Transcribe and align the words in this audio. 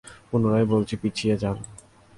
পুনরায় 0.29 0.65
বলছি, 0.65 0.93
পিছিয়ে 1.01 1.35
যান। 1.37 1.57